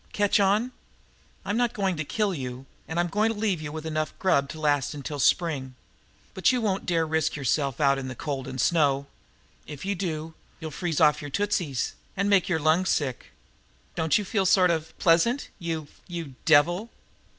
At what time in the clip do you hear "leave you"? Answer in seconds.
3.37-3.77